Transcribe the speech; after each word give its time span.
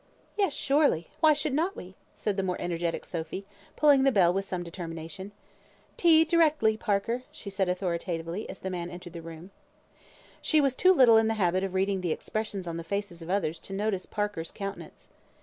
"Yes, 0.35 0.51
surely. 0.55 1.09
Why 1.19 1.33
should 1.33 1.53
not 1.53 1.75
we?" 1.75 1.93
said 2.15 2.35
the 2.35 2.41
more 2.41 2.59
energetic 2.59 3.05
Sophy, 3.05 3.45
pulling 3.75 4.01
the 4.01 4.11
bell 4.11 4.33
with 4.33 4.45
some 4.45 4.63
determination. 4.63 5.31
"Tea 5.95 6.25
directly, 6.25 6.75
Parker," 6.75 7.21
said 7.31 7.53
she, 7.67 7.71
authoritatively, 7.71 8.49
as 8.49 8.57
the 8.61 8.71
man 8.71 8.89
entered 8.89 9.13
the 9.13 9.21
room. 9.21 9.51
She 10.41 10.59
was 10.59 10.75
too 10.75 10.91
little 10.91 11.17
in 11.17 11.27
the 11.27 11.35
habit 11.35 11.63
of 11.63 11.75
reading 11.75 12.03
expressions 12.03 12.67
on 12.67 12.77
the 12.77 12.83
faces 12.83 13.21
of 13.21 13.29
others 13.29 13.59
to 13.59 13.73
notice 13.73 14.07
Parker's 14.07 14.49
countenance. 14.49 15.07